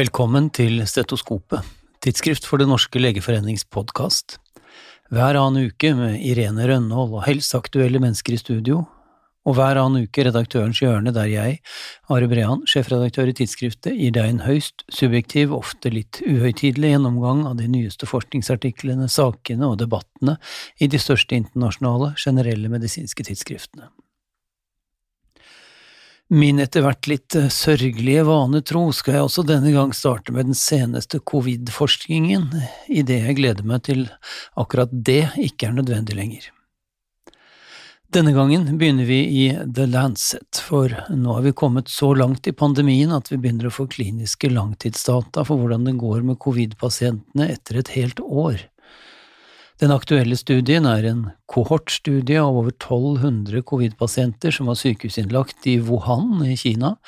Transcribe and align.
Velkommen 0.00 0.46
til 0.54 0.78
Stetoskopet, 0.88 1.66
tidsskrift 2.00 2.46
for 2.48 2.62
Det 2.62 2.64
norske 2.70 3.00
legeforenings 3.02 3.66
podkast. 3.68 4.38
Hver 5.12 5.36
annen 5.36 5.66
uke 5.68 5.90
med 5.98 6.14
Irene 6.24 6.64
Rønnold 6.70 7.12
og 7.18 7.26
helst 7.26 7.52
aktuelle 7.58 8.00
mennesker 8.00 8.32
i 8.32 8.38
studio, 8.40 8.78
og 9.44 9.58
hver 9.58 9.76
annen 9.82 10.06
uke 10.06 10.24
Redaktørens 10.24 10.80
hjørne 10.80 11.12
der 11.12 11.28
jeg, 11.28 11.58
Are 12.08 12.30
Brean, 12.32 12.64
sjefredaktør 12.70 13.28
i 13.28 13.36
tidsskriftet, 13.42 13.92
gir 13.98 14.16
deg 14.16 14.30
en 14.30 14.42
høyst 14.46 14.86
subjektiv, 14.88 15.52
ofte 15.58 15.92
litt 15.92 16.22
uhøytidelig 16.24 16.94
gjennomgang 16.94 17.44
av 17.50 17.58
de 17.60 17.68
nyeste 17.68 18.08
forskningsartiklene, 18.08 19.10
sakene 19.10 19.68
og 19.68 19.82
debattene 19.84 20.38
i 20.80 20.88
de 20.88 21.02
største 21.02 21.36
internasjonale, 21.36 22.14
generelle 22.16 22.72
medisinske 22.72 23.28
tidsskriftene. 23.28 23.90
Min 26.30 26.60
etter 26.62 26.84
hvert 26.84 27.08
litt 27.10 27.34
eh, 27.34 27.48
sørgelige 27.50 28.22
vane 28.28 28.60
tro 28.62 28.84
skal 28.94 29.16
jeg 29.16 29.26
også 29.26 29.42
denne 29.48 29.72
gang 29.74 29.90
starte 29.96 30.30
med 30.30 30.46
den 30.46 30.54
seneste 30.54 31.18
covid-forskningen, 31.26 32.44
idet 32.86 33.24
jeg 33.24 33.38
gleder 33.40 33.66
meg 33.66 33.82
til 33.88 34.04
akkurat 34.54 34.92
det 34.94 35.24
ikke 35.42 35.66
er 35.66 35.74
nødvendig 35.80 36.14
lenger. 36.14 36.46
Denne 38.14 38.30
gangen 38.34 38.68
begynner 38.78 39.10
vi 39.10 39.18
i 39.42 39.44
The 39.74 39.88
Lancet, 39.90 40.62
for 40.62 40.94
nå 41.10 41.34
har 41.34 41.42
vi 41.48 41.54
kommet 41.54 41.90
så 41.90 42.12
langt 42.14 42.46
i 42.46 42.54
pandemien 42.54 43.10
at 43.14 43.30
vi 43.30 43.38
begynner 43.38 43.66
å 43.66 43.74
få 43.74 43.88
kliniske 43.90 44.52
langtidsdata 44.54 45.42
for 45.46 45.58
hvordan 45.58 45.90
det 45.90 45.98
går 45.98 46.22
med 46.30 46.38
covid-pasientene 46.42 47.50
etter 47.56 47.82
et 47.82 47.90
helt 47.98 48.22
år. 48.22 48.69
Den 49.80 49.94
aktuelle 49.94 50.36
studien 50.36 50.84
er 50.84 51.06
en 51.08 51.20
kohortstudie 51.48 52.36
av 52.36 52.52
over 52.60 52.74
1200 52.74 53.62
covid-pasienter 53.64 54.52
som 54.52 54.68
var 54.68 54.76
sykehusinnlagt 54.76 55.64
i 55.72 55.78
Wuhan 55.80 56.42
i 56.44 56.56
Kina 56.60 56.98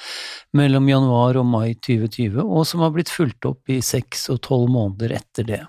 mellom 0.56 0.89
januar 0.89 1.37
og 1.37 1.45
mai 1.53 1.75
2020, 1.75 2.39
og 2.41 2.65
som 2.67 2.81
har 2.81 2.95
blitt 2.95 3.12
fulgt 3.12 3.45
opp 3.45 3.69
i 3.69 3.83
seks 3.84 4.31
og 4.33 4.41
tolv 4.48 4.73
måneder 4.73 5.12
etter 5.19 5.48
det. 5.50 5.61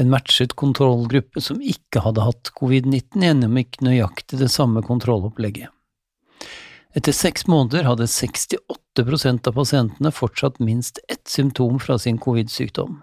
En 0.00 0.08
matchet 0.08 0.54
kontrollgruppe 0.56 1.42
som 1.44 1.60
ikke 1.60 2.00
hadde 2.06 2.24
hatt 2.24 2.52
covid-19, 2.56 3.26
gjennomgikk 3.28 3.82
nøyaktig 3.84 4.40
det 4.40 4.48
samme 4.54 4.80
kontrollopplegget. 4.86 5.68
Etter 6.96 7.12
seks 7.12 7.44
måneder 7.44 7.84
hadde 7.84 8.08
68% 8.08 9.52
av 9.52 9.60
pasientene 9.60 10.14
fortsatt 10.16 10.56
minst 10.64 11.02
ett 11.12 11.28
symptom 11.28 11.76
fra 11.82 11.98
sin 12.00 12.16
covid-sykdom. 12.16 13.02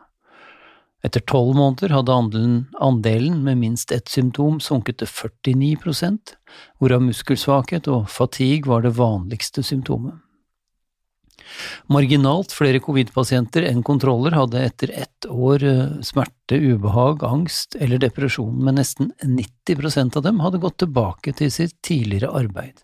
Etter 1.05 1.21
tolv 1.29 1.53
måneder 1.57 1.93
hadde 1.93 2.13
andelen, 2.13 2.59
andelen 2.81 3.43
med 3.45 3.59
minst 3.61 3.91
ett 3.93 4.09
symptom 4.09 4.57
sunket 4.63 5.03
til 5.03 5.11
49% 5.11 6.33
hvorav 6.79 7.03
muskelsvakhet 7.05 7.89
og 7.91 8.07
fatigue 8.09 8.69
var 8.71 8.85
det 8.85 8.95
vanligste 8.97 9.63
symptomet. 9.65 10.15
Marginalt 11.93 12.55
flere 12.55 12.81
covid-pasienter 12.81 13.67
enn 13.69 13.83
kontroller 13.85 14.33
hadde 14.33 14.63
etter 14.65 14.91
ett 14.97 15.27
år 15.29 15.63
eh, 15.63 15.93
smerte, 16.03 16.57
ubehag, 16.57 17.21
angst 17.23 17.77
eller 17.79 18.01
depresjon, 18.01 18.57
men 18.65 18.79
nesten 18.79 19.13
90% 19.21 20.17
av 20.17 20.25
dem 20.25 20.41
hadde 20.41 20.63
gått 20.63 20.79
tilbake 20.81 21.35
til 21.37 21.53
sitt 21.53 21.77
tidligere 21.85 22.33
arbeid 22.33 22.81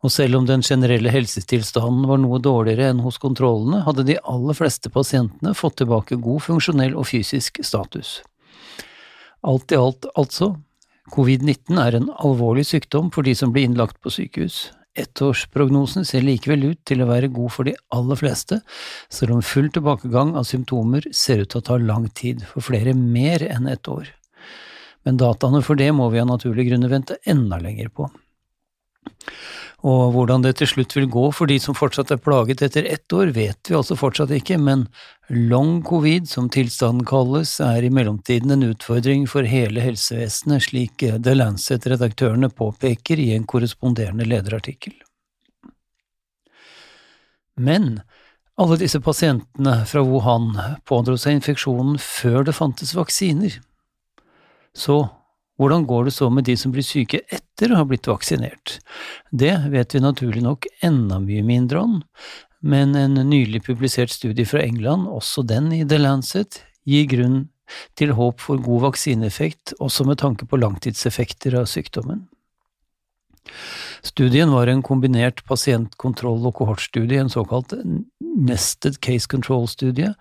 og 0.00 0.12
selv 0.12 0.38
om 0.38 0.46
den 0.48 0.62
generelle 0.64 1.12
helsetilstanden 1.12 2.06
var 2.08 2.20
noe 2.22 2.40
dårligere 2.40 2.88
enn 2.90 3.02
hos 3.04 3.20
kontrollene, 3.20 3.82
hadde 3.84 4.06
de 4.08 4.16
aller 4.24 4.56
fleste 4.56 4.92
pasientene 4.92 5.52
fått 5.56 5.80
tilbake 5.82 6.16
god 6.24 6.40
funksjonell 6.46 6.96
og 6.96 7.08
fysisk 7.10 7.60
status. 7.66 8.20
Alt 9.44 9.72
i 9.72 9.78
alt, 9.80 10.08
altså, 10.20 10.54
covid-19 11.12 11.80
er 11.80 11.96
en 11.96 12.10
alvorlig 12.16 12.66
sykdom 12.70 13.10
for 13.12 13.26
de 13.26 13.34
som 13.36 13.52
blir 13.52 13.68
innlagt 13.68 14.00
på 14.00 14.12
sykehus. 14.14 14.70
Ettårsprognosen 14.98 16.06
ser 16.08 16.24
likevel 16.26 16.72
ut 16.72 16.80
til 16.88 17.04
å 17.04 17.08
være 17.10 17.30
god 17.32 17.52
for 17.54 17.68
de 17.68 17.76
aller 17.94 18.18
fleste, 18.18 18.60
selv 19.12 19.36
om 19.36 19.44
full 19.44 19.68
tilbakegang 19.72 20.32
av 20.38 20.48
symptomer 20.48 21.06
ser 21.14 21.44
ut 21.44 21.52
til 21.52 21.60
å 21.60 21.66
ta 21.68 21.78
lang 21.78 22.08
tid, 22.16 22.42
for 22.48 22.64
flere 22.64 22.96
mer 22.96 23.44
enn 23.46 23.68
ett 23.70 23.88
år. 23.88 24.08
Men 25.06 25.20
dataene 25.20 25.62
for 25.64 25.78
det 25.80 25.92
må 25.96 26.10
vi 26.12 26.20
av 26.20 26.28
naturlige 26.28 26.72
grunner 26.72 26.92
vente 26.92 27.20
enda 27.28 27.60
lenger 27.62 27.92
på. 27.94 28.10
Og 29.80 30.12
hvordan 30.12 30.42
det 30.44 30.58
til 30.58 30.68
slutt 30.68 30.92
vil 30.96 31.06
gå 31.08 31.22
for 31.32 31.48
de 31.48 31.56
som 31.62 31.76
fortsatt 31.76 32.10
er 32.12 32.20
plaget 32.20 32.60
etter 32.66 32.84
ett 32.84 33.12
år, 33.16 33.30
vet 33.32 33.70
vi 33.70 33.76
altså 33.78 33.96
fortsatt 33.96 34.32
ikke, 34.36 34.58
men 34.60 34.84
long 35.32 35.78
covid, 35.86 36.28
som 36.28 36.50
tilstanden 36.52 37.06
kalles, 37.08 37.54
er 37.64 37.86
i 37.86 37.92
mellomtiden 37.92 38.52
en 38.52 38.66
utfordring 38.68 39.24
for 39.30 39.48
hele 39.48 39.80
helsevesenet, 39.80 40.66
slik 40.68 41.00
The 41.00 41.36
Lancet-redaktørene 41.36 42.52
påpeker 42.52 43.22
i 43.22 43.30
en 43.36 43.46
korresponderende 43.48 44.28
lederartikkel. 44.28 44.98
Men 47.56 48.02
alle 48.60 48.76
disse 48.80 49.00
pasientene 49.00 49.78
fra 49.88 50.04
Wuhan 50.04 50.52
pådro 50.88 51.16
seg 51.20 51.38
infeksjonen 51.38 51.96
før 52.02 52.44
det 52.44 52.56
fantes 52.56 52.92
vaksiner. 52.96 53.56
Så 54.76 55.06
hvordan 55.60 55.84
går 55.84 56.08
det 56.08 56.14
så 56.16 56.30
med 56.32 56.46
de 56.48 56.56
som 56.56 56.72
blir 56.72 56.86
syke 56.86 57.20
etter 57.28 57.72
å 57.72 57.82
ha 57.82 57.84
blitt 57.84 58.08
vaksinert? 58.08 58.78
Det 59.28 59.52
vet 59.68 59.94
vi 59.94 60.00
naturlig 60.00 60.40
nok 60.46 60.64
enda 60.86 61.20
mye 61.20 61.44
mindre 61.44 61.82
om, 61.84 61.98
men 62.64 62.96
en 62.96 63.18
nylig 63.28 63.62
publisert 63.66 64.12
studie 64.12 64.48
fra 64.48 64.62
England, 64.64 65.08
også 65.08 65.44
den 65.44 65.68
i 65.76 65.82
The 65.84 66.00
Lancet, 66.00 66.62
gir 66.88 67.04
grunn 67.12 67.40
til 68.00 68.14
håp 68.16 68.40
for 68.40 68.60
god 68.64 68.88
vaksineeffekt, 68.88 69.76
også 69.84 70.08
med 70.08 70.20
tanke 70.24 70.48
på 70.48 70.58
langtidseffekter 70.60 71.60
av 71.60 71.68
sykdommen. 71.70 72.24
Studien 74.04 74.52
var 74.52 74.70
en 74.70 74.82
kombinert 74.84 75.44
pasientkontroll- 75.48 76.46
og 76.48 76.56
kohortstudie, 76.56 77.20
en 77.20 77.32
såkalt 77.32 77.74
nested 78.20 79.00
case 79.04 79.28
control-studie, 79.28 80.14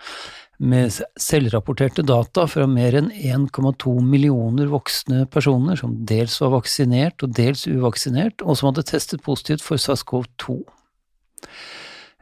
med 0.59 0.91
selvrapporterte 1.19 2.03
data 2.03 2.43
fra 2.51 2.65
mer 2.67 2.97
enn 2.99 3.09
1,2 3.15 3.93
millioner 4.03 4.67
voksne 4.67 5.23
personer 5.31 5.79
som 5.79 5.93
dels 6.07 6.35
var 6.43 6.51
vaksinert 6.57 7.23
og 7.23 7.31
dels 7.37 7.63
uvaksinert, 7.69 8.43
og 8.43 8.59
som 8.59 8.69
hadde 8.69 8.83
testet 8.89 9.23
positivt 9.23 9.63
for 9.63 9.79
SARS-CoV-2. 9.79 10.59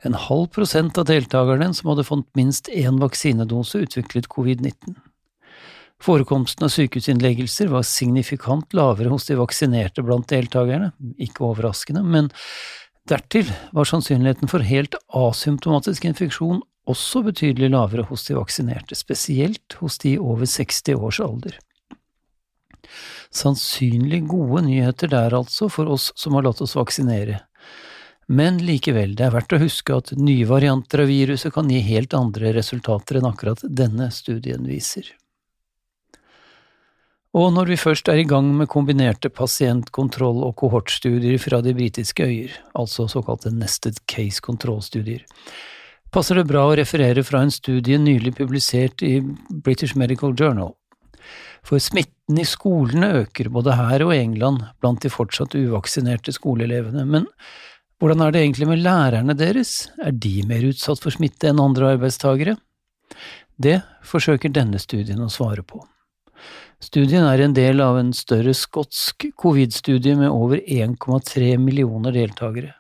En 0.05 0.13
halv 0.27 0.51
prosent 0.53 0.99
av 1.01 1.07
deltakerne 1.09 1.71
som 1.73 1.89
hadde 1.91 2.05
fått 2.05 2.29
minst 2.37 2.69
én 2.69 3.01
vaksinedose, 3.01 3.81
utviklet 3.87 4.29
covid-19. 4.29 4.93
Forekomsten 5.97 6.67
av 6.67 6.69
sykehusinnleggelser 6.69 7.71
var 7.73 7.87
signifikant 7.89 8.75
lavere 8.77 9.09
hos 9.09 9.25
de 9.25 9.39
vaksinerte 9.39 10.05
blant 10.05 10.29
deltakerne, 10.29 10.91
ikke 11.17 11.47
overraskende, 11.49 12.05
men 12.05 12.29
dertil 13.09 13.49
var 13.73 13.89
sannsynligheten 13.89 14.51
for 14.51 14.61
helt 14.61 14.93
asymptomatisk 15.09 16.05
infeksjon 16.05 16.61
også 16.87 17.23
betydelig 17.25 17.71
lavere 17.73 18.05
hos 18.09 18.25
de 18.27 18.37
vaksinerte, 18.37 18.95
spesielt 18.95 19.77
hos 19.81 19.99
de 20.03 20.17
over 20.19 20.47
60 20.47 20.95
års 20.95 21.19
alder. 21.23 21.57
Sannsynlig 23.33 24.23
gode 24.31 24.63
nyheter 24.69 25.11
der 25.11 25.35
altså 25.35 25.67
for 25.69 25.91
oss 25.91 26.11
som 26.15 26.37
har 26.37 26.47
latt 26.47 26.63
oss 26.63 26.77
vaksinere. 26.77 27.41
Men 28.27 28.59
likevel, 28.59 29.15
det 29.15 29.27
er 29.27 29.35
verdt 29.35 29.55
å 29.55 29.61
huske 29.61 29.95
at 29.95 30.11
nye 30.19 30.47
varianter 30.47 31.05
av 31.05 31.11
viruset 31.11 31.53
kan 31.55 31.69
gi 31.71 31.79
helt 31.85 32.15
andre 32.15 32.51
resultater 32.55 33.19
enn 33.19 33.29
akkurat 33.29 33.63
denne 33.63 34.09
studien 34.11 34.67
viser. 34.67 35.07
Og 37.37 37.51
når 37.53 37.71
vi 37.71 37.77
først 37.79 38.09
er 38.09 38.21
i 38.21 38.27
gang 38.27 38.49
med 38.57 38.69
kombinerte 38.71 39.29
pasientkontroll- 39.29 40.43
og 40.47 40.55
kohortstudier 40.59 41.37
fra 41.39 41.59
de 41.61 41.75
britiske 41.77 42.23
øyer, 42.23 42.53
altså 42.73 43.05
såkalte 43.11 43.51
nested 43.53 43.99
case 44.09 44.41
kontrollstudier, 44.43 45.23
passer 46.13 46.39
det 46.39 46.47
bra 46.49 46.65
å 46.67 46.75
referere 46.77 47.23
fra 47.25 47.43
en 47.43 47.53
studie 47.53 47.99
nylig 48.01 48.35
publisert 48.37 49.03
i 49.05 49.19
British 49.49 49.95
Medical 49.99 50.35
Journal. 50.37 50.73
For 51.67 51.81
smitten 51.83 52.39
i 52.39 52.45
skolene 52.47 53.09
øker 53.23 53.49
både 53.51 53.75
her 53.75 54.05
og 54.05 54.13
i 54.15 54.21
England 54.21 54.63
blant 54.81 55.03
de 55.03 55.11
fortsatt 55.11 55.57
uvaksinerte 55.57 56.31
skoleelevene, 56.35 57.03
men 57.03 57.27
hvordan 57.99 58.21
er 58.23 58.31
det 58.31 58.43
egentlig 58.43 58.69
med 58.69 58.83
lærerne 58.85 59.33
deres, 59.35 59.89
er 59.97 60.13
de 60.13 60.43
mer 60.47 60.63
utsatt 60.69 61.01
for 61.01 61.15
smitte 61.15 61.49
enn 61.49 61.61
andre 61.63 61.95
arbeidstagere? 61.95 62.55
Det 63.57 63.79
forsøker 64.05 64.53
denne 64.53 64.79
studien 64.79 65.23
å 65.25 65.31
svare 65.33 65.65
på. 65.65 65.81
Studien 66.77 67.25
er 67.25 67.41
en 67.41 67.55
del 67.57 67.81
av 67.81 67.97
en 67.97 68.11
større 68.13 68.53
skotsk 68.53 69.31
covid-studie 69.41 70.13
med 70.19 70.29
over 70.29 70.61
1,3 70.61 71.55
millioner 71.57 72.13
deltakere. 72.13 72.76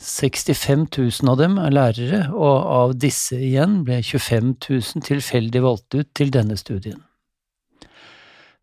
65 0.00 0.86
000 1.22 1.30
av 1.30 1.38
dem 1.38 1.58
er 1.62 1.74
lærere, 1.74 2.20
og 2.34 2.70
av 2.76 2.94
disse 2.98 3.38
igjen 3.38 3.82
ble 3.86 4.00
25 4.02 4.54
000 4.66 5.04
tilfeldig 5.06 5.62
valgt 5.62 5.94
ut 5.94 6.10
til 6.18 6.32
denne 6.34 6.58
studien. 6.58 6.98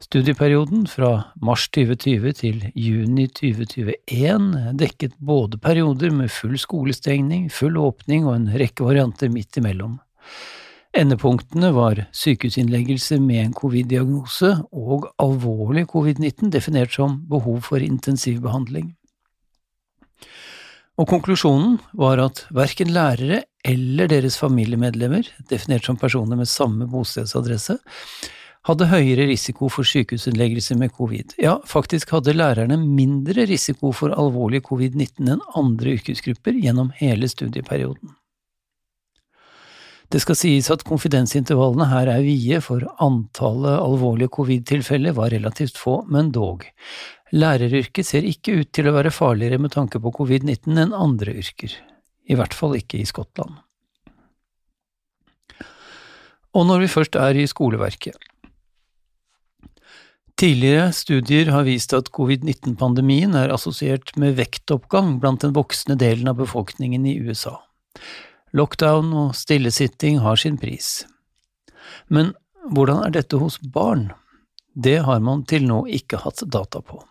Studieperioden 0.01 0.87
fra 0.89 1.11
mars 1.45 1.67
2020 1.69 2.33
til 2.39 2.63
juni 2.75 3.27
2021 3.29 4.47
dekket 4.81 5.13
både 5.21 5.59
perioder 5.61 6.11
med 6.11 6.31
full 6.33 6.57
skolestengning, 6.59 7.51
full 7.53 7.77
åpning 7.77 8.25
og 8.25 8.35
en 8.35 8.47
rekke 8.57 8.83
varianter 8.83 9.29
midt 9.31 9.61
imellom. 9.61 9.99
Endepunktene 10.97 11.69
var 11.71 12.07
sykehusinnleggelse 12.11 13.21
med 13.23 13.45
en 13.45 13.53
covid-diagnose 13.55 14.55
og 14.73 15.05
alvorlig 15.21 15.85
covid-19 15.93 16.49
definert 16.51 16.91
som 16.97 17.21
behov 17.29 17.61
for 17.69 17.79
intensivbehandling 17.79 18.89
og 20.99 21.07
konklusjonen 21.09 21.79
var 21.97 22.19
at 22.23 22.45
verken 22.53 22.91
lærere 22.93 23.43
eller 23.67 24.09
deres 24.11 24.37
familiemedlemmer, 24.41 25.27
definert 25.49 25.85
som 25.87 25.97
personer 25.97 26.39
med 26.39 26.49
samme 26.49 26.87
bostedsadresse, 26.89 27.77
hadde 28.67 28.89
høyere 28.91 29.25
risiko 29.31 29.69
for 29.73 29.87
sykehusinnleggelse 29.87 30.77
med 30.77 30.93
covid. 30.93 31.33
Ja, 31.41 31.57
faktisk 31.65 32.11
hadde 32.13 32.35
lærerne 32.35 32.77
mindre 32.81 33.47
risiko 33.49 33.93
for 33.95 34.13
alvorlig 34.13 34.61
covid-19 34.67 35.31
enn 35.33 35.45
andre 35.57 35.95
yrkesgrupper 35.97 36.59
gjennom 36.61 36.91
hele 36.99 37.29
studieperioden. 37.31 38.13
Det 40.11 40.19
skal 40.19 40.35
sies 40.35 40.67
at 40.73 40.83
konfidensintervallene 40.83 41.87
her 41.87 42.09
er 42.11 42.25
vide, 42.25 42.59
for 42.63 42.83
antallet 42.99 43.79
alvorlige 43.79 44.31
covid-tilfeller 44.35 45.15
var 45.15 45.31
relativt 45.31 45.79
få, 45.79 46.01
men 46.11 46.33
dog. 46.35 46.65
Læreryrket 47.31 48.09
ser 48.09 48.27
ikke 48.27 48.57
ut 48.59 48.71
til 48.75 48.89
å 48.89 48.95
være 48.97 49.13
farligere 49.15 49.61
med 49.63 49.71
tanke 49.71 50.01
på 50.03 50.11
covid-19 50.17 50.81
enn 50.83 50.91
andre 50.91 51.37
yrker, 51.39 51.77
i 52.27 52.35
hvert 52.35 52.55
fall 52.57 52.75
ikke 52.75 52.99
i 52.99 53.07
Skottland. 53.07 53.55
Og 56.51 56.67
når 56.67 56.83
vi 56.83 56.91
først 56.91 57.15
er 57.15 57.39
i 57.39 57.47
skoleverket. 57.47 58.17
Tidligere 60.41 60.89
studier 60.97 61.53
har 61.53 61.63
vist 61.63 61.93
at 61.95 62.09
covid-19-pandemien 62.11 63.37
er 63.39 63.53
assosiert 63.55 64.11
med 64.19 64.35
vektoppgang 64.41 65.21
blant 65.23 65.45
den 65.45 65.55
voksne 65.55 65.95
delen 65.95 66.27
av 66.27 66.41
befolkningen 66.41 67.05
i 67.07 67.15
USA. 67.23 67.61
Lockdown 68.57 69.13
og 69.15 69.35
stillesitting 69.39 70.19
har 70.23 70.39
sin 70.39 70.57
pris. 70.59 71.05
Men 72.07 72.33
hvordan 72.71 73.05
er 73.05 73.15
dette 73.15 73.39
hos 73.39 73.59
barn? 73.61 74.09
Det 74.73 74.99
har 75.07 75.23
man 75.23 75.45
til 75.47 75.67
nå 75.67 75.85
ikke 75.91 76.19
hatt 76.23 76.43
data 76.51 76.81
på. 76.83 77.01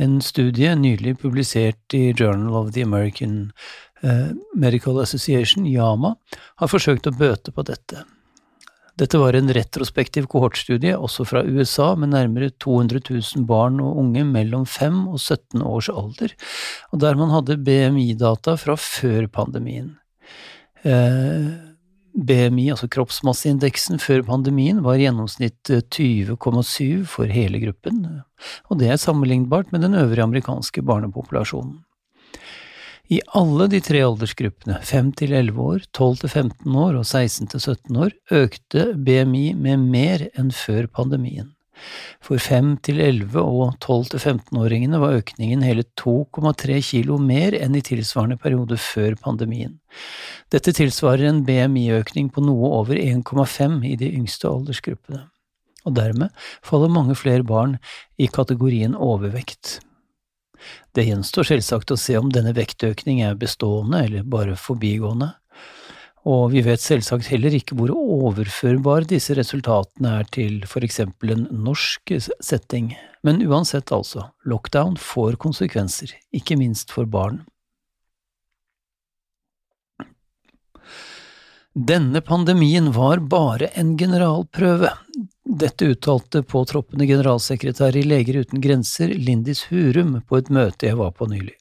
En 0.00 0.20
studie 0.24 0.72
nylig 0.76 1.18
publisert 1.20 1.96
i 1.96 2.12
Journal 2.12 2.54
of 2.56 2.72
the 2.72 2.84
American 2.84 3.52
eh, 4.02 4.30
Medical 4.54 5.00
Association, 5.02 5.66
YAMA, 5.68 6.14
har 6.56 6.72
forsøkt 6.72 7.08
å 7.10 7.16
bøte 7.16 7.52
på 7.52 7.64
dette. 7.68 8.04
Dette 9.00 9.16
var 9.20 9.36
en 9.36 9.48
retrospektiv 9.56 10.26
kohortstudie, 10.28 10.92
også 10.96 11.24
fra 11.28 11.40
USA, 11.44 11.94
med 11.96 12.12
nærmere 12.12 12.50
200 12.60 13.00
000 13.08 13.46
barn 13.48 13.78
og 13.80 13.96
unge 14.02 14.26
mellom 14.28 14.66
5 14.68 15.06
og 15.14 15.20
17 15.20 15.62
års 15.64 15.88
alder, 15.92 16.34
og 16.92 17.00
der 17.04 17.16
man 17.16 17.32
hadde 17.32 17.60
BMI-data 17.64 18.58
fra 18.60 18.76
før 18.76 19.28
pandemien. 19.32 19.94
Eh, 20.86 21.50
BMI, 22.10 22.70
altså 22.74 22.88
kroppsmasseindeksen 22.90 24.00
før 24.02 24.24
pandemien, 24.26 24.80
var 24.82 24.98
i 24.98 25.04
gjennomsnitt 25.04 25.70
20,7 25.70 26.32
eh, 26.34 27.04
for 27.06 27.30
hele 27.30 27.60
gruppen, 27.62 28.02
og 28.68 28.80
det 28.80 28.90
er 28.90 28.98
sammenlignbart 29.00 29.70
med 29.72 29.84
den 29.86 29.94
øvrige 29.94 30.26
amerikanske 30.26 30.82
barnepopulasjonen. 30.82 31.78
I 33.10 33.18
alle 33.34 33.66
de 33.70 33.80
tre 33.82 34.02
aldersgruppene, 34.06 34.76
5 34.86 35.12
til 35.18 35.32
11 35.34 35.62
år, 35.62 35.86
12 35.96 36.20
til 36.22 36.30
15 36.30 36.76
år 36.78 36.98
og 37.00 37.06
16 37.06 37.48
til 37.50 37.60
17 37.60 37.96
år, 38.04 38.12
økte 38.30 38.84
BMI 38.94 39.46
med 39.58 39.82
mer 39.82 40.28
enn 40.38 40.52
før 40.54 40.86
pandemien. 40.86 41.50
For 42.24 42.40
5 42.42 42.76
til 42.86 43.00
11 43.00 43.40
og 43.40 43.74
12 43.80 44.12
til 44.12 44.22
15-åringene 44.34 45.00
var 45.02 45.18
økningen 45.20 45.64
hele 45.64 45.84
2,3 46.00 46.78
kilo 46.84 47.18
mer 47.22 47.56
enn 47.58 47.76
i 47.78 47.84
tilsvarende 47.84 48.38
periode 48.40 48.78
før 48.80 49.16
pandemien. 49.20 49.78
Dette 50.52 50.74
tilsvarer 50.76 51.28
en 51.28 51.44
BMI-økning 51.46 52.30
på 52.34 52.44
noe 52.44 52.72
over 52.80 53.00
1,5 53.00 53.80
i 53.88 53.96
de 54.00 54.10
yngste 54.20 54.50
aldersgruppene, 54.50 55.24
og 55.86 55.96
dermed 55.96 56.34
faller 56.66 56.92
mange 56.92 57.16
flere 57.18 57.46
barn 57.46 57.78
i 58.20 58.28
kategorien 58.28 58.96
overvekt. 58.96 59.78
Det 60.92 61.06
gjenstår 61.06 61.46
selvsagt 61.54 61.92
å 61.94 61.98
se 62.00 62.16
om 62.18 62.30
denne 62.32 62.52
vektøkning 62.56 63.22
er 63.24 63.38
bestående 63.40 64.02
eller 64.04 64.26
bare 64.28 64.58
forbigående, 64.58 65.32
og 66.28 66.50
vi 66.52 66.60
vet 66.64 66.82
selvsagt 66.82 67.30
heller 67.32 67.54
ikke 67.56 67.76
hvor 67.78 67.92
overførbare 67.94 69.08
disse 69.08 69.34
resultatene 69.38 70.18
er 70.20 70.26
til 70.34 70.58
for 70.68 70.84
eksempel 70.84 71.32
en 71.32 71.46
norsk 71.64 72.12
setting, 72.44 72.92
men 73.24 73.40
uansett 73.46 73.92
altså, 73.92 74.28
lockdown 74.44 74.98
får 75.00 75.40
konsekvenser, 75.40 76.12
ikke 76.36 76.58
minst 76.60 76.92
for 76.92 77.08
barn. 77.08 77.40
Denne 81.72 82.20
pandemien 82.20 82.90
var 82.92 83.22
bare 83.30 83.70
en 83.78 83.94
generalprøve. 83.96 84.90
Dette 85.46 85.86
uttalte 85.94 86.42
påtroppende 86.42 87.06
generalsekretær 87.06 87.96
i 87.96 88.02
Leger 88.04 88.42
uten 88.42 88.60
grenser, 88.60 89.14
Lindis 89.14 89.64
Hurum, 89.70 90.18
på 90.26 90.40
et 90.40 90.50
møte 90.50 90.90
jeg 90.90 90.98
var 90.98 91.14
på 91.16 91.30
nylig. 91.30 91.54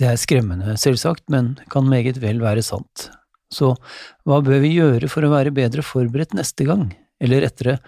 Det 0.00 0.08
er 0.08 0.18
skremmende, 0.18 0.74
selvsagt, 0.80 1.28
men 1.30 1.54
kan 1.70 1.86
meget 1.86 2.18
vel 2.22 2.40
være 2.42 2.64
sant. 2.64 3.10
Så 3.54 3.74
hva 4.26 4.40
bør 4.44 4.60
vi 4.64 4.74
gjøre 4.76 5.10
for 5.12 5.26
å 5.26 5.32
være 5.32 5.54
bedre 5.54 5.84
forberedt 5.86 6.34
neste 6.36 6.66
gang, 6.68 6.88
eller 7.22 7.44
rettere, 7.46 7.78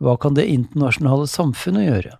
hva 0.00 0.16
kan 0.20 0.38
det 0.38 0.46
internasjonale 0.52 1.26
samfunnet 1.30 1.88
gjøre? 1.88 2.14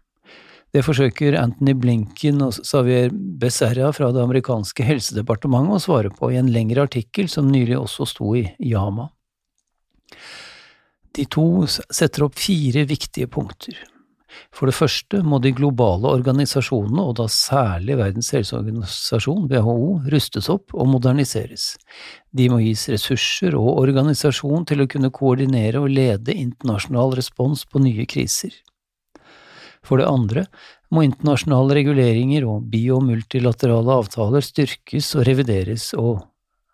Det 0.74 0.82
forsøker 0.84 1.38
Anthony 1.40 1.72
Blinken 1.78 2.42
og 2.44 2.56
Xavier 2.58 3.12
Becerra 3.12 3.92
fra 3.96 4.10
det 4.12 4.20
amerikanske 4.20 4.84
helsedepartementet 4.84 5.78
å 5.78 5.84
svare 5.86 6.10
på 6.12 6.28
i 6.34 6.40
en 6.40 6.50
lengre 6.52 6.84
artikkel 6.84 7.30
som 7.32 7.48
nylig 7.48 7.78
også 7.78 8.08
sto 8.10 8.34
i 8.36 8.44
Yama. 8.60 9.08
De 11.16 11.24
to 11.32 11.64
setter 11.70 12.26
opp 12.26 12.36
fire 12.36 12.84
viktige 12.90 13.30
punkter. 13.32 13.78
For 14.54 14.68
det 14.68 14.76
første 14.76 15.20
må 15.22 15.38
de 15.42 15.52
globale 15.54 16.10
organisasjonene, 16.10 17.02
og 17.02 17.16
da 17.20 17.26
særlig 17.30 17.98
Verdens 18.00 18.32
helseorganisasjon, 18.34 19.46
WHO, 19.52 19.88
rustes 20.12 20.50
opp 20.52 20.74
og 20.74 20.90
moderniseres. 20.90 21.74
De 22.36 22.48
må 22.52 22.60
gis 22.64 22.86
ressurser 22.92 23.56
og 23.58 23.80
organisasjon 23.84 24.66
til 24.68 24.82
å 24.82 24.88
kunne 24.90 25.12
koordinere 25.14 25.82
og 25.82 25.92
lede 25.94 26.34
internasjonal 26.34 27.14
respons 27.18 27.64
på 27.70 27.82
nye 27.84 28.06
kriser. 28.10 28.54
For 29.86 30.02
det 30.02 30.08
andre 30.10 30.46
må 30.90 31.04
internasjonale 31.06 31.76
reguleringer 31.78 32.46
og 32.48 32.66
bio- 32.72 32.98
og 32.98 33.06
multilaterale 33.06 34.00
avtaler 34.02 34.44
styrkes 34.44 35.12
og 35.18 35.26
revideres, 35.28 35.92
og 35.94 36.24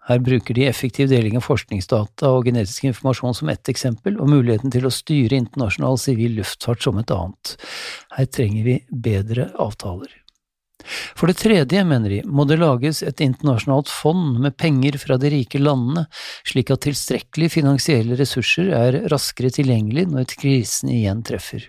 her 0.08 0.22
bruker 0.22 0.54
de 0.54 0.66
effektiv 0.66 1.10
deling 1.12 1.36
av 1.38 1.46
forskningsdata 1.46 2.30
og 2.34 2.48
genetisk 2.48 2.88
informasjon 2.90 3.36
som 3.38 3.52
ett 3.52 3.70
eksempel, 3.70 4.18
og 4.18 4.30
muligheten 4.32 4.72
til 4.74 4.88
å 4.88 4.94
styre 4.94 5.38
internasjonal 5.38 6.00
sivil 6.00 6.34
luftfart 6.40 6.82
som 6.82 6.98
et 6.98 7.12
annet. 7.14 7.54
Her 8.16 8.26
trenger 8.26 8.66
vi 8.66 8.80
bedre 8.90 9.52
avtaler. 9.62 10.18
For 11.14 11.30
det 11.30 11.38
tredje, 11.38 11.84
mener 11.86 12.10
de, 12.10 12.22
må 12.26 12.42
det 12.48 12.58
lages 12.58 13.04
et 13.06 13.22
internasjonalt 13.22 13.90
fond 13.92 14.40
med 14.42 14.56
penger 14.58 14.98
fra 14.98 15.18
de 15.20 15.30
rike 15.30 15.60
landene, 15.62 16.08
slik 16.48 16.72
at 16.74 16.82
tilstrekkelige 16.88 17.60
finansielle 17.60 18.18
ressurser 18.18 18.72
er 18.74 18.98
raskere 19.12 19.52
tilgjengelig 19.54 20.08
når 20.10 20.34
krisen 20.34 20.90
igjen 20.90 21.22
treffer. 21.26 21.68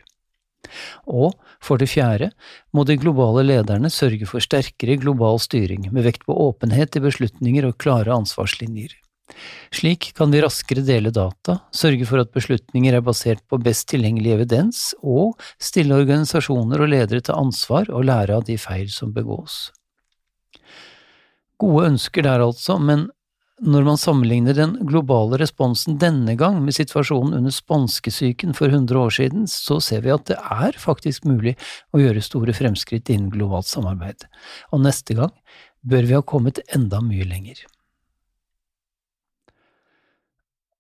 Og 1.08 1.34
for 1.64 1.82
det 1.82 1.90
fjerde 1.92 2.32
må 2.74 2.86
de 2.88 2.98
globale 3.00 3.46
lederne 3.46 3.92
sørge 3.94 4.28
for 4.30 4.44
sterkere 4.44 5.00
global 5.02 5.40
styring, 5.42 5.90
med 5.92 6.08
vekt 6.08 6.28
på 6.28 6.36
åpenhet 6.50 6.98
i 6.98 7.04
beslutninger 7.04 7.68
og 7.70 7.80
klare 7.82 8.14
ansvarslinjer. 8.16 8.96
Slik 9.74 10.12
kan 10.18 10.32
vi 10.34 10.42
raskere 10.44 10.84
dele 10.86 11.12
data, 11.14 11.58
sørge 11.74 12.06
for 12.06 12.22
at 12.22 12.34
beslutninger 12.36 12.94
er 12.94 13.06
basert 13.06 13.42
på 13.50 13.58
best 13.64 13.88
tilgjengelig 13.90 14.36
evidens, 14.36 14.82
og 15.02 15.40
stille 15.62 15.96
organisasjoner 15.98 16.84
og 16.84 16.92
ledere 16.92 17.24
til 17.24 17.38
ansvar 17.38 17.90
og 17.90 18.06
lære 18.10 18.38
av 18.38 18.46
de 18.50 18.60
feil 18.62 18.92
som 18.94 19.14
begås. 19.16 19.72
Gode 21.62 21.88
ønsker 21.94 22.26
der 22.26 22.44
altså, 22.44 22.78
men 22.82 23.08
når 23.62 23.86
man 23.86 24.00
sammenligner 24.02 24.56
den 24.58 24.74
globale 24.90 25.38
responsen 25.38 26.00
denne 26.02 26.34
gang 26.40 26.58
med 26.66 26.74
situasjonen 26.74 27.36
under 27.38 27.54
spanskesyken 27.54 28.56
for 28.58 28.74
100 28.74 28.98
år 28.98 29.14
siden, 29.14 29.46
så 29.48 29.78
ser 29.84 30.02
vi 30.02 30.14
at 30.14 30.26
det 30.32 30.40
er 30.42 30.80
faktisk 30.82 31.28
mulig 31.30 31.54
å 31.94 32.02
gjøre 32.02 32.24
store 32.26 32.56
fremskritt 32.58 33.12
innen 33.14 33.30
globalt 33.34 33.70
samarbeid, 33.70 34.26
og 34.74 34.84
neste 34.88 35.20
gang 35.20 35.32
bør 35.86 36.10
vi 36.10 36.18
ha 36.18 36.26
kommet 36.26 36.64
enda 36.74 37.04
mye 37.04 37.28
lenger. 37.30 37.62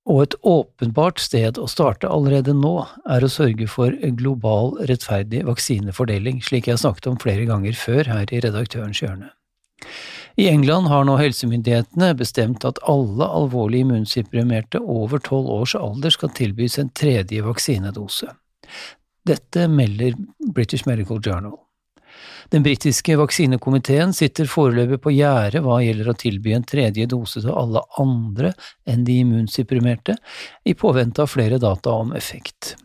Og 0.10 0.25
et 0.25 0.36
åpenbart 0.44 1.22
sted 1.24 1.60
å 1.62 1.70
starte 1.72 2.10
allerede 2.12 2.51
nå 2.58 2.74
er 3.08 3.24
å 3.24 3.32
sørge 3.32 3.70
for 3.72 3.94
global 4.20 4.74
rettferdig 4.89 5.46
vaksinefordeling, 5.48 6.42
slik 6.44 6.68
jeg 6.68 6.75
har 6.75 6.84
snakket 6.84 7.08
om 7.13 7.22
flere 7.22 7.46
ganger 7.48 7.77
før 7.77 8.12
her 8.12 8.34
i 8.34 8.42
Redaktørens 8.44 9.00
hjørne. 9.00 9.32
I 10.36 10.48
England 10.50 10.88
har 10.90 11.06
nå 11.06 11.18
helsemyndighetene 11.20 12.13
bestemt 12.18 12.66
at 12.66 12.80
alle 12.90 13.25
alvorlig 13.25 13.84
immunsupprimerte 13.84 14.82
over 14.82 15.22
tolv 15.22 15.52
års 15.60 15.75
alder 15.78 16.13
skal 16.16 16.34
tilbys 16.34 16.80
en 16.82 16.90
tredje 16.90 17.44
vaksinedose. 17.46 18.32
Dette 19.24 19.68
melder 19.70 20.18
British 20.56 20.88
Medical 20.90 21.22
Journal. 21.22 21.60
Den 22.50 22.63
britiske 22.66 23.16
vaksinekomiteen 23.18 24.13
sitter 24.13 24.50
foreløpig 24.50 25.00
på 25.02 25.13
gjerdet 25.16 25.63
hva 25.66 25.80
gjelder 25.82 26.12
å 26.12 26.18
tilby 26.18 26.54
en 26.58 26.66
tredje 26.68 27.08
dose 27.10 27.42
til 27.42 27.54
alle 27.54 27.82
andre 28.02 28.52
enn 28.90 29.06
de 29.08 29.20
immunsupprimerte, 29.24 30.18
i 30.66 30.75
påvente 30.78 31.24
av 31.24 31.32
flere 31.32 31.62
data 31.62 31.94
om 32.04 32.13
effekt. 32.18 32.75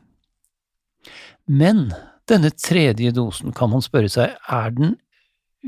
Men 1.48 1.88
denne 2.28 2.52
tredje 2.52 3.12
dosen, 3.16 3.52
kan 3.56 3.72
man 3.72 3.84
spørre 3.84 4.12
seg, 4.12 4.36
er 4.48 4.72
den 4.76 4.96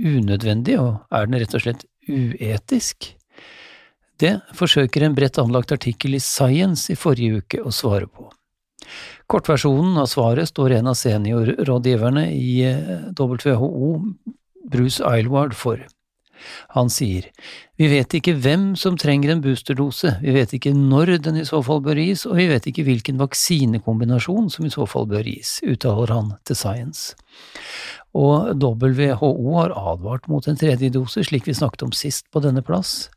unødvendig, 0.00 0.76
og 0.80 1.00
er 1.12 1.26
den 1.28 1.40
rett 1.40 1.57
og 1.57 1.64
slett 1.64 1.87
uetisk? 2.09 3.12
Det 4.21 4.35
forsøker 4.57 5.07
en 5.07 5.16
bredt 5.16 5.38
anlagt 5.40 5.73
artikkel 5.73 6.16
i 6.19 6.23
Science 6.23 6.92
i 6.92 6.99
forrige 6.99 7.40
uke 7.40 7.62
å 7.64 7.73
svare 7.73 8.09
på. 8.11 8.28
Kortversjonen 9.30 9.97
av 10.02 10.09
svaret 10.11 10.50
står 10.50 10.76
en 10.80 10.90
av 10.90 10.99
seniorrådgiverne 10.99 12.26
i 12.35 12.52
eh, 12.66 13.09
WHO, 13.16 13.92
Bruce 14.71 15.04
Eilward, 15.07 15.54
for. 15.57 15.80
Han 16.76 16.90
sier, 16.92 17.28
vi 17.80 17.88
vet 17.90 18.14
ikke 18.16 18.35
hvem 18.42 18.73
som 18.78 18.99
trenger 19.00 19.32
en 19.32 19.42
boosterdose, 19.44 20.16
vi 20.23 20.35
vet 20.35 20.52
ikke 20.56 20.73
når 20.76 21.16
den 21.25 21.40
i 21.40 21.47
så 21.49 21.62
fall 21.64 21.82
bør 21.85 22.00
gis, 22.00 22.26
og 22.28 22.37
vi 22.38 22.49
vet 22.50 22.66
ikke 22.70 22.85
hvilken 22.88 23.20
vaksinekombinasjon 23.20 24.50
som 24.52 24.66
i 24.66 24.73
så 24.73 24.88
fall 24.90 25.09
bør 25.11 25.28
gis, 25.28 25.59
uttaler 25.64 26.12
han 26.14 26.35
til 26.49 26.59
Science. 26.59 27.14
Og 28.16 28.52
WHO 28.61 29.32
har 29.61 29.76
advart 29.76 30.28
mot 30.28 30.47
en 30.49 30.59
tredje 30.59 30.90
dose, 30.92 31.25
slik 31.25 31.47
vi 31.49 31.56
snakket 31.56 31.87
om 31.87 31.94
sist 31.97 32.26
på 32.32 32.42
denne 32.44 32.64
plass. 32.66 33.09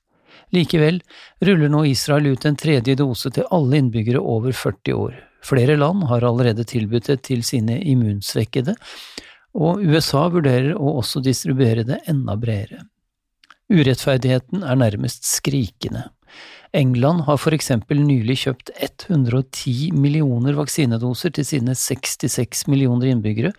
Likevel 0.53 1.01
ruller 1.42 1.72
nå 1.72 1.84
Israel 1.89 2.34
ut 2.34 2.46
en 2.46 2.58
tredje 2.60 2.96
dose 3.00 3.32
til 3.34 3.48
alle 3.51 3.80
innbyggere 3.82 4.22
over 4.22 4.53
40 4.53 4.98
år. 4.98 5.15
Flere 5.44 5.75
land 5.77 6.06
har 6.08 6.24
allerede 6.24 6.63
tilbudt 6.63 7.10
det 7.10 7.20
til 7.27 7.44
sine 7.44 7.80
immunsvekkede, 7.82 8.77
og 9.60 9.84
USA 9.84 10.27
vurderer 10.34 10.74
å 10.77 10.98
også 11.01 11.22
distribuere 11.25 11.84
det 11.86 12.00
enda 12.10 12.38
bredere. 12.39 12.86
Urettferdigheten 13.72 14.63
er 14.63 14.75
nærmest 14.79 15.24
skrikende. 15.27 16.10
England 16.74 17.27
har 17.27 17.38
for 17.38 17.53
eksempel 17.53 18.00
nylig 18.01 18.39
kjøpt 18.43 18.72
110 18.82 19.91
millioner 19.93 20.55
vaksinedoser 20.58 21.34
til 21.38 21.46
sine 21.46 21.75
66 21.77 22.65
millioner 22.72 23.12
innbyggere, 23.12 23.53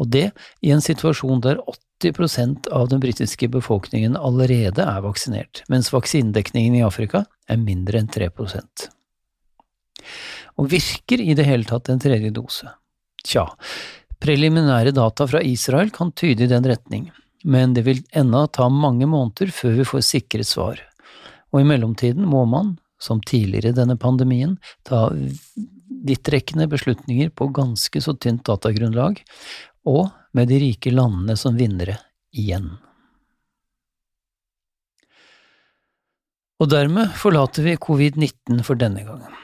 og 0.00 0.08
det 0.14 0.30
i 0.64 0.72
en 0.72 0.82
situasjon 0.84 1.44
der 1.44 1.60
80% 2.00 2.70
av 2.72 2.88
den 2.88 3.02
britiske 3.04 3.50
befolkningen 3.52 4.16
allerede 4.16 4.86
er 4.86 5.04
vaksinert, 5.04 5.62
mens 5.68 5.92
vaksinedekningen 5.92 6.78
i 6.80 6.84
Afrika 6.86 7.26
er 7.48 7.60
mindre 7.60 8.00
enn 8.00 8.08
3% 8.08 8.88
Og 10.56 10.72
virker 10.72 11.20
i 11.20 11.36
det 11.36 11.44
hele 11.44 11.68
tatt 11.68 11.92
en 11.92 12.00
tredje 12.00 12.32
dose? 12.32 12.72
Tja, 13.28 13.44
preliminære 14.24 14.94
data 14.96 15.28
fra 15.28 15.44
Israel 15.44 15.92
kan 15.92 16.16
tyde 16.16 16.46
i 16.46 16.50
den 16.50 16.64
retning 16.64 17.10
men 17.44 17.74
det 17.74 17.84
vil 17.86 18.02
ennå 18.16 18.46
ta 18.52 18.68
mange 18.72 19.06
måneder 19.06 19.52
før 19.54 19.78
vi 19.78 19.86
får 19.86 20.04
sikre 20.06 20.46
svar, 20.46 20.80
og 21.52 21.60
i 21.60 21.68
mellomtiden 21.68 22.26
må 22.28 22.44
man, 22.50 22.76
som 23.00 23.22
tidligere 23.22 23.72
i 23.72 23.78
denne 23.78 23.96
pandemien, 24.00 24.56
ta 24.82 25.06
vidtrekkende 26.08 26.68
beslutninger 26.70 27.30
på 27.30 27.50
ganske 27.54 28.02
så 28.02 28.14
tynt 28.18 28.44
datagrunnlag, 28.48 29.22
og 29.88 30.10
med 30.36 30.50
de 30.50 30.60
rike 30.62 30.92
landene 30.92 31.38
som 31.38 31.56
vinnere 31.58 31.96
igjen. 32.34 32.74
Og 36.58 36.70
dermed 36.72 37.14
forlater 37.14 37.62
vi 37.62 37.78
covid-19 37.78 38.64
for 38.66 38.78
denne 38.78 39.04
gangen. 39.06 39.34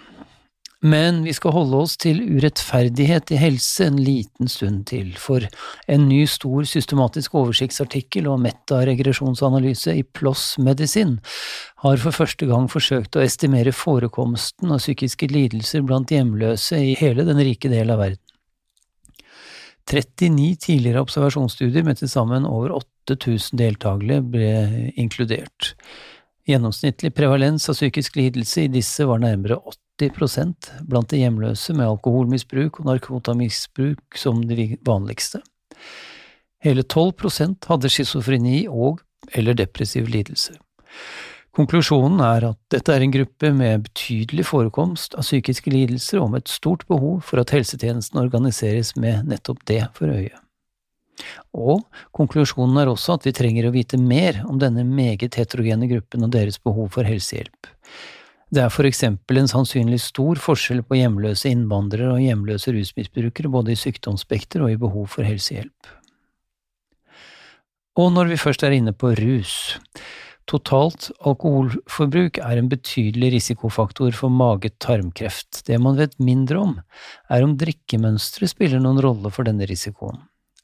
Men 0.84 1.22
vi 1.24 1.32
skal 1.32 1.54
holde 1.54 1.78
oss 1.80 1.94
til 1.96 2.18
urettferdighet 2.20 3.30
i 3.32 3.38
helse 3.40 3.86
en 3.88 3.96
liten 4.04 4.50
stund 4.52 4.82
til, 4.90 5.14
for 5.16 5.40
en 5.88 6.02
ny 6.10 6.26
stor 6.28 6.66
systematisk 6.68 7.38
oversiktsartikkel 7.40 8.26
og 8.28 8.42
metaregresjonsanalyse 8.44 9.94
i 9.96 10.02
PLOS 10.04 10.58
Medisin 10.60 11.14
har 11.80 11.96
for 12.02 12.12
første 12.12 12.48
gang 12.50 12.68
forsøkt 12.68 13.16
å 13.16 13.24
estimere 13.24 13.72
forekomsten 13.72 14.74
av 14.76 14.82
psykiske 14.82 15.30
lidelser 15.32 15.86
blant 15.88 16.12
hjemløse 16.12 16.76
i 16.76 16.92
hele 17.00 17.24
den 17.24 17.40
rike 17.40 17.72
del 17.72 17.94
av 17.94 18.02
verden. 18.04 18.20
39 19.88 20.50
tidligere 20.66 21.00
observasjonsstudier 21.04 21.84
med 21.84 22.00
til 22.00 22.12
sammen 22.12 22.44
over 22.48 22.76
8000 23.08 23.56
deltakere 23.60 24.20
ble 24.20 24.52
inkludert. 25.00 25.72
Gjennomsnittlig 26.48 27.12
prevalens 27.16 27.70
av 27.72 27.80
psykisk 27.80 28.20
lidelse 28.20 28.66
i 28.66 28.72
disse 28.72 29.08
var 29.08 29.24
nærmere 29.24 29.56
80 29.60 29.83
80% 30.00 30.70
blant 30.88 31.10
de 31.10 31.20
hjemløse 31.22 31.74
med 31.76 31.86
alkoholmisbruk 31.86 32.80
og 32.80 32.88
narkotamisbruk 32.90 34.18
som 34.18 34.42
de 34.48 34.74
vanligste. 34.86 35.40
Hele 36.64 36.82
12% 36.82 37.68
hadde 37.68 37.92
schizofreni 37.92 38.64
og 38.68 39.02
eller 39.32 39.56
depressiv 39.56 40.08
lidelse. 40.10 40.56
Konklusjonen 41.54 42.18
er 42.24 42.48
at 42.48 42.58
dette 42.74 42.90
er 42.90 43.04
en 43.04 43.12
gruppe 43.14 43.52
med 43.54 43.84
betydelig 43.86 44.46
forekomst 44.48 45.14
av 45.14 45.22
psykiske 45.22 45.70
lidelser 45.70 46.18
og 46.18 46.32
med 46.32 46.42
et 46.42 46.50
stort 46.50 46.82
behov 46.90 47.20
for 47.28 47.38
at 47.38 47.52
helsetjenesten 47.54 48.18
organiseres 48.18 48.96
med 48.98 49.28
nettopp 49.30 49.62
det 49.70 49.84
for 49.94 50.10
øye. 50.10 50.34
Og 51.54 51.84
konklusjonen 52.16 52.80
er 52.82 52.90
også 52.90 53.14
at 53.20 53.28
vi 53.28 53.34
trenger 53.36 53.68
å 53.68 53.74
vite 53.76 54.00
mer 54.00 54.40
om 54.48 54.58
denne 54.58 54.82
meget 54.88 55.38
heterogene 55.38 55.86
gruppen 55.92 56.26
og 56.26 56.34
deres 56.34 56.58
behov 56.58 56.90
for 56.96 57.06
helsehjelp. 57.06 57.70
Det 58.52 58.62
er 58.62 58.72
for 58.72 58.86
eksempel 58.86 59.40
en 59.40 59.48
sannsynlig 59.50 60.00
stor 60.04 60.38
forskjell 60.40 60.82
på 60.86 60.98
hjemløse 60.98 61.48
innvandrere 61.50 62.12
og 62.16 62.22
hjemløse 62.22 62.74
rusmisbrukere, 62.76 63.50
både 63.50 63.72
i 63.72 63.78
sykdomsspekter 63.78 64.64
og 64.64 64.74
i 64.74 64.80
behov 64.80 65.08
for 65.14 65.26
helsehjelp. 65.26 65.88
Og 67.94 68.10
når 68.12 68.32
vi 68.32 68.42
først 68.42 68.64
er 68.66 68.74
inne 68.74 68.92
på 68.92 69.12
rus, 69.16 69.78
totalt 70.50 71.08
alkoholforbruk 71.24 72.40
er 72.42 72.60
en 72.60 72.68
betydelig 72.68 73.30
risikofaktor 73.36 74.12
for 74.18 74.34
mage-tarmkreft. 74.34 75.62
Det 75.68 75.78
man 75.80 75.96
vet 75.98 76.18
mindre 76.18 76.60
om, 76.60 76.76
er 77.30 77.46
om 77.46 77.56
drikkemønsteret 77.58 78.52
spiller 78.52 78.82
noen 78.82 79.00
rolle 79.02 79.30
for 79.34 79.46
denne 79.46 79.68
risikoen. 79.70 80.20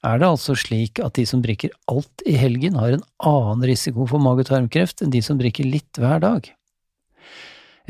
Er 0.07 0.21
det 0.21 0.31
altså 0.31 0.57
slik 0.57 0.99
at 1.05 1.19
de 1.19 1.27
som 1.29 1.43
drikker 1.45 1.73
alt 1.93 2.25
i 2.29 2.35
helgen, 2.41 2.79
har 2.81 2.97
en 2.97 3.05
annen 3.21 3.67
risiko 3.69 4.07
for 4.09 4.23
mage-tarmkreft 4.23 5.05
enn 5.05 5.13
de 5.13 5.21
som 5.25 5.39
drikker 5.41 5.69
litt 5.69 6.01
hver 6.01 6.23
dag? 6.25 6.49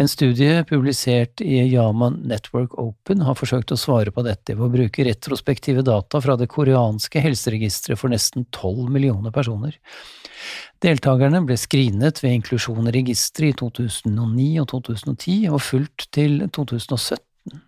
En 0.00 0.09
studie 0.09 0.64
publisert 0.64 1.40
i 1.40 1.59
Yaman 1.75 2.14
Network 2.25 2.73
Open 2.80 3.21
har 3.21 3.37
forsøkt 3.37 3.75
å 3.75 3.76
svare 3.76 4.09
på 4.16 4.23
dette 4.25 4.54
ved 4.54 4.64
å 4.64 4.73
bruke 4.73 5.04
retrospektive 5.04 5.83
data 5.85 6.23
fra 6.25 6.38
det 6.40 6.47
koreanske 6.49 7.21
helseregisteret 7.21 8.00
for 8.00 8.09
nesten 8.09 8.47
tolv 8.49 8.88
millioner 8.88 9.35
personer. 9.35 9.76
Deltakerne 10.80 11.42
ble 11.45 11.59
skrinet 11.61 12.23
ved 12.25 12.38
inklusjon 12.38 12.88
i 12.88 12.95
registeret 12.97 13.52
i 13.52 13.59
2009 13.61 14.49
og 14.62 14.71
2010 14.73 15.37
og 15.50 15.61
fulgt 15.66 16.09
til 16.16 16.47
2017. 16.49 17.61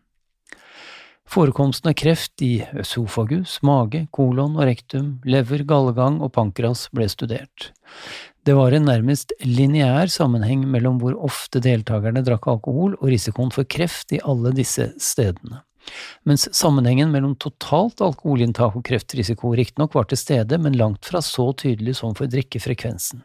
Forekomsten 1.33 1.93
av 1.93 1.99
kreft 2.01 2.41
i 2.45 2.55
øsofagus, 2.81 3.59
mage, 3.65 4.07
kolon 4.13 4.57
og 4.57 4.71
rektum, 4.71 5.19
lever, 5.29 5.69
gallegang 5.69 6.23
og 6.25 6.33
pankras 6.33 6.89
ble 6.97 7.13
studert. 7.13 7.75
Det 8.43 8.55
var 8.59 8.75
en 8.75 8.89
nærmest 8.89 9.31
lineær 9.47 10.11
sammenheng 10.11 10.65
mellom 10.67 10.97
hvor 10.99 11.15
ofte 11.29 11.61
deltakerne 11.63 12.25
drakk 12.27 12.49
alkohol 12.51 12.97
og 12.99 13.13
risikoen 13.13 13.53
for 13.55 13.69
kreft 13.71 14.15
i 14.17 14.19
alle 14.27 14.51
disse 14.57 14.89
stedene. 14.99 15.61
Mens 16.27 16.49
sammenhengen 16.55 17.11
mellom 17.15 17.37
totalt 17.43 18.03
alkoholinntak 18.03 18.75
og 18.79 18.85
kreftrisiko 18.87 19.53
riktignok 19.59 19.95
var 19.95 20.11
til 20.11 20.19
stede, 20.19 20.59
men 20.59 20.79
langt 20.79 21.07
fra 21.07 21.23
så 21.23 21.53
tydelig 21.59 21.97
som 21.99 22.15
for 22.19 22.31
drikkefrekvensen. 22.31 23.23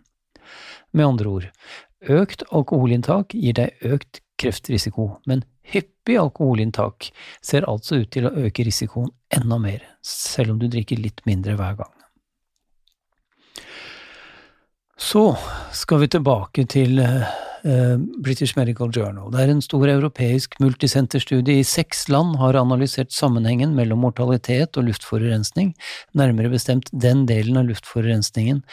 Med 0.93 1.05
andre 1.05 1.33
ord, 1.33 1.51
økt 2.05 2.45
alkoholinntak 2.53 3.33
gir 3.33 3.57
deg 3.57 3.89
økt 3.89 4.21
kreftrisiko, 4.37 5.15
men 5.25 5.45
Hyppig 5.67 6.15
alkoholinntak 6.15 7.09
ser 7.43 7.65
altså 7.67 7.99
ut 8.03 8.11
til 8.15 8.29
å 8.29 8.35
øke 8.45 8.63
risikoen 8.63 9.09
enda 9.35 9.57
mer, 9.59 9.83
selv 9.99 10.53
om 10.53 10.61
du 10.61 10.69
drikker 10.71 11.01
litt 11.01 11.25
mindre 11.27 11.57
hver 11.59 11.81
gang. 11.81 11.96
Så 14.97 15.35
skal 15.77 16.01
vi 16.01 16.09
tilbake 16.09 16.65
til 16.69 16.97
uh, 16.99 17.97
British 18.23 18.57
Medical 18.57 18.89
Journal. 18.89 19.29
Det 19.31 19.43
er 19.43 19.53
en 19.53 19.61
stor 19.61 19.85
europeisk 19.91 20.57
multisenterstudie 20.63 21.61
i 21.61 21.67
seks 21.67 22.07
land 22.09 22.39
har 22.41 22.57
analysert 22.57 23.13
sammenhengen 23.13 23.75
mellom 23.77 24.01
mortalitet 24.03 24.77
og 24.77 24.89
luftforurensning, 24.89 25.75
nærmere 26.17 26.51
bestemt 26.53 26.89
den 26.91 27.27
delen 27.29 27.61
av 27.61 27.69
luftforurensningen 27.69 28.63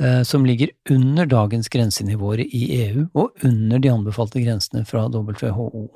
Eh, 0.00 0.22
som 0.22 0.46
ligger 0.46 0.70
under 0.90 1.26
dagens 1.26 1.68
grensenivåer 1.68 2.40
i 2.40 2.82
EU 2.82 3.06
og 3.14 3.30
under 3.42 3.78
de 3.82 3.90
anbefalte 3.90 4.40
grensene 4.44 4.84
fra 4.86 5.08
WHO. 5.10 5.88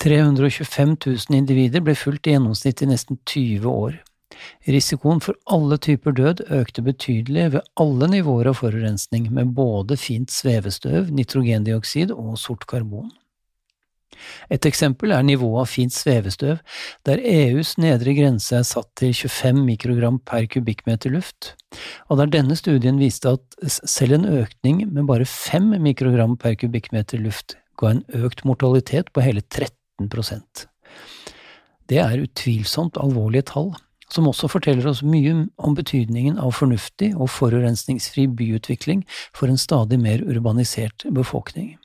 325 0.00 0.96
000 1.06 1.36
individer 1.36 1.84
ble 1.84 1.92
fulgt 1.98 2.26
i 2.26 2.32
gjennomsnitt 2.32 2.80
i 2.82 2.88
nesten 2.88 3.20
20 3.28 3.68
år. 3.68 3.98
Risikoen 4.68 5.22
for 5.24 5.38
alle 5.46 5.78
typer 5.82 6.14
død 6.16 6.44
økte 6.54 6.84
betydelig 6.86 7.46
ved 7.56 7.70
alle 7.80 8.10
nivåer 8.14 8.50
av 8.52 8.60
forurensning, 8.60 9.30
med 9.34 9.54
både 9.56 9.98
fint 10.00 10.32
svevestøv, 10.32 11.12
nitrogendioksid 11.14 12.12
og 12.14 12.36
sort 12.40 12.66
karbon. 12.70 13.10
Et 14.50 14.66
eksempel 14.66 15.12
er 15.14 15.24
nivået 15.26 15.62
av 15.62 15.70
fint 15.70 15.94
svevestøv, 15.94 16.58
der 17.06 17.22
EUs 17.22 17.76
nedre 17.80 18.14
grense 18.16 18.56
er 18.58 18.66
satt 18.66 18.88
til 18.98 19.12
25 19.14 19.60
mikrogram 19.66 20.18
per 20.26 20.48
kubikkmeter 20.50 21.12
luft, 21.14 21.54
og 22.08 22.20
der 22.20 22.32
denne 22.32 22.56
studien 22.58 22.98
viste 23.00 23.36
at 23.36 23.78
selv 23.84 24.18
en 24.18 24.28
økning 24.40 24.86
med 24.90 25.08
bare 25.10 25.28
5 25.28 25.76
mikrogram 25.84 26.38
per 26.40 26.56
kubikkmeter 26.58 27.22
luft 27.22 27.58
ga 27.78 27.94
en 27.94 28.04
økt 28.16 28.44
mortalitet 28.48 29.12
på 29.14 29.22
hele 29.22 29.44
13% 29.44 30.66
Det 31.88 32.00
er 32.02 32.24
utvilsomt 32.24 32.98
alvorlige 33.00 33.50
tall, 33.52 33.70
som 34.12 34.28
også 34.30 34.48
forteller 34.50 34.88
oss 34.90 35.02
mye 35.04 35.34
om 35.56 35.76
betydningen 35.76 36.38
av 36.40 36.54
fornuftig 36.56 37.12
og 37.16 37.30
forurensningsfri 37.32 38.26
byutvikling 38.38 39.04
for 39.36 39.50
en 39.50 39.60
stadig 39.60 40.00
mer 40.00 40.24
urbanisert 40.24 41.06
befolkning. 41.14 41.76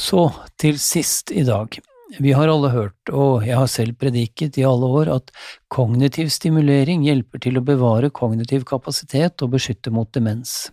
Så 0.00 0.28
til 0.58 0.78
sist 0.82 1.30
i 1.30 1.44
dag. 1.46 1.78
Vi 2.20 2.34
har 2.36 2.50
alle 2.50 2.68
hørt, 2.74 3.08
og 3.08 3.46
jeg 3.46 3.56
har 3.56 3.68
selv 3.72 3.96
prediket 3.96 4.58
i 4.60 4.66
alle 4.68 4.84
år, 4.84 5.08
at 5.14 5.30
kognitiv 5.72 6.28
stimulering 6.34 7.06
hjelper 7.06 7.40
til 7.40 7.56
å 7.56 7.64
bevare 7.64 8.12
kognitiv 8.12 8.66
kapasitet 8.68 9.40
og 9.44 9.54
beskytte 9.54 9.92
mot 9.94 10.10
demens. 10.12 10.66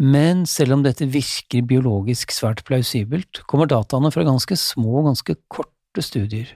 Men 0.00 0.46
selv 0.48 0.78
om 0.78 0.84
dette 0.84 1.08
virker 1.08 1.66
biologisk 1.68 2.32
svært 2.32 2.62
plausibelt, 2.68 3.42
kommer 3.48 3.68
dataene 3.68 4.12
fra 4.14 4.24
ganske 4.28 4.56
små 4.60 5.02
og 5.02 5.10
ganske 5.10 5.36
korte 5.52 5.77
studier. 6.04 6.50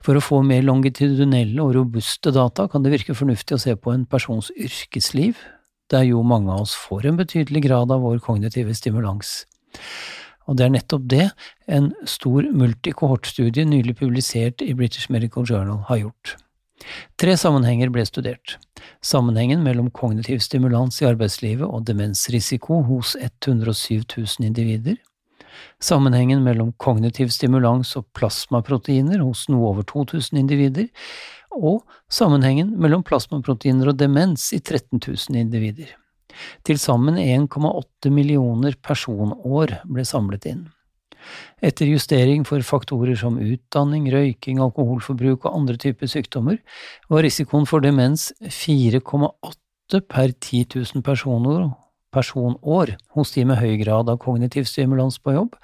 For 0.00 0.16
å 0.16 0.24
få 0.24 0.40
mer 0.46 0.64
longitudinelle 0.64 1.60
og 1.60 1.74
robuste 1.76 2.32
data 2.32 2.66
kan 2.72 2.84
det 2.84 2.94
virke 2.94 3.16
fornuftig 3.16 3.56
å 3.56 3.62
se 3.62 3.74
på 3.76 3.92
en 3.92 4.06
persons 4.08 4.48
yrkesliv, 4.56 5.36
der 5.92 6.06
jo 6.08 6.22
mange 6.24 6.52
av 6.54 6.64
oss 6.64 6.76
får 6.78 7.10
en 7.10 7.18
betydelig 7.18 7.64
grad 7.66 7.92
av 7.92 8.04
vår 8.06 8.20
kognitive 8.24 8.74
stimulans. 8.78 9.44
Og 10.48 10.56
det 10.58 10.66
er 10.66 10.72
nettopp 10.74 11.02
det 11.10 11.26
en 11.70 11.90
stor 12.08 12.46
multikohortstudie 12.48 13.66
nylig 13.68 13.98
publisert 14.00 14.64
i 14.64 14.72
British 14.74 15.10
Medical 15.12 15.44
Journal 15.46 15.84
har 15.90 16.00
gjort. 16.04 16.36
Tre 17.20 17.36
sammenhenger 17.36 17.92
ble 17.92 18.06
studert. 18.08 18.56
Sammenhengen 19.04 19.62
mellom 19.62 19.90
kognitiv 19.92 20.40
stimulans 20.44 21.02
i 21.02 21.08
arbeidslivet 21.10 21.68
og 21.68 21.84
demensrisiko 21.86 22.80
hos 22.88 23.14
107 23.20 24.00
000 24.16 24.48
individer. 24.48 24.96
Sammenhengen 25.82 26.42
mellom 26.44 26.72
kognitiv 26.80 27.32
stimulans 27.34 27.94
og 27.98 28.08
plasmaproteiner 28.16 29.22
hos 29.24 29.46
noe 29.52 29.70
over 29.72 29.86
2000 29.88 30.38
individer. 30.40 30.90
Og 31.50 31.82
sammenhengen 32.12 32.76
mellom 32.78 33.02
plasmaproteiner 33.06 33.90
og 33.90 33.98
demens 33.98 34.50
i 34.54 34.60
13 34.60 35.00
000 35.00 35.40
individer. 35.40 35.96
Til 36.64 36.78
sammen 36.78 37.18
1,8 37.18 38.12
millioner 38.14 38.76
personår 38.82 39.80
ble 39.90 40.04
samlet 40.06 40.46
inn. 40.50 40.68
Etter 41.60 41.90
justering 41.90 42.46
for 42.48 42.62
faktorer 42.64 43.18
som 43.18 43.36
utdanning, 43.42 44.08
røyking, 44.12 44.60
alkoholforbruk 44.62 45.44
og 45.44 45.58
andre 45.58 45.76
typer 45.80 46.08
sykdommer, 46.08 46.60
var 47.12 47.26
risikoen 47.26 47.68
for 47.68 47.84
demens 47.84 48.30
4,8 48.40 50.00
per 50.08 50.32
10 50.32 50.64
000 50.76 51.04
personer, 51.04 51.68
personår 52.14 52.96
hos 53.16 53.34
de 53.36 53.46
med 53.48 53.60
høy 53.60 53.76
grad 53.82 54.10
av 54.10 54.20
kognitiv 54.22 54.68
stimulans 54.70 55.18
på 55.22 55.34
jobb, 55.36 55.58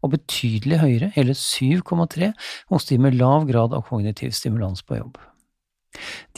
og 0.00 0.14
betydelig 0.14 0.80
høyere, 0.80 1.10
hele 1.16 1.36
7,3 1.36 2.32
hos 2.72 2.88
de 2.88 3.00
med 3.00 3.18
lav 3.20 3.44
grad 3.50 3.76
av 3.76 3.84
kognitiv 3.88 4.32
stimulans 4.36 4.82
på 4.86 5.00
jobb. 5.00 5.20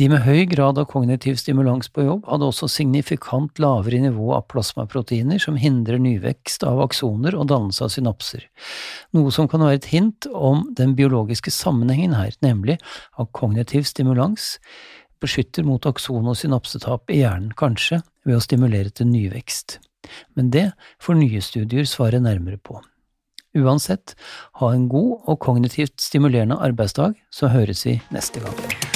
De 0.00 0.06
med 0.08 0.22
høy 0.24 0.46
grad 0.48 0.78
av 0.80 0.86
kognitiv 0.88 1.36
stimulans 1.36 1.90
på 1.92 2.06
jobb 2.06 2.24
hadde 2.30 2.46
også 2.48 2.70
signifikant 2.72 3.60
lavere 3.60 4.00
nivå 4.00 4.30
av 4.32 4.46
plasmaproteiner 4.48 5.42
som 5.42 5.58
hindrer 5.60 6.00
nyvekst 6.00 6.64
av 6.64 6.80
aksoner 6.86 7.36
og 7.36 7.50
dannelse 7.52 7.84
av 7.84 7.92
synapser, 7.92 8.46
noe 9.12 9.34
som 9.34 9.50
kan 9.52 9.64
være 9.66 9.82
et 9.82 9.90
hint 9.92 10.28
om 10.32 10.64
den 10.78 10.96
biologiske 10.96 11.52
sammenhengen 11.52 12.16
her, 12.16 12.32
nemlig 12.40 12.78
av 13.20 13.28
kognitiv 13.36 13.84
stimulans 13.88 14.56
beskytter 15.22 15.66
mot 15.66 15.86
akson- 15.88 16.28
og 16.28 16.38
synapsetap 16.38 17.10
i 17.10 17.22
hjernen, 17.22 17.52
kanskje 17.56 18.02
ved 18.26 18.38
å 18.38 18.44
stimulere 18.44 18.90
til 18.90 19.10
nyvekst. 19.10 19.78
Men 20.36 20.50
det 20.50 20.70
får 21.02 21.20
nye 21.20 21.42
studier 21.44 21.86
svare 21.88 22.20
nærmere 22.22 22.58
på. 22.58 22.80
Uansett, 23.58 24.14
ha 24.60 24.72
en 24.72 24.88
god 24.88 25.28
og 25.28 25.38
kognitivt 25.44 26.00
stimulerende 26.00 26.56
arbeidsdag, 26.56 27.18
så 27.30 27.52
høres 27.52 27.84
vi 27.86 28.00
neste 28.14 28.40
gang. 28.40 28.91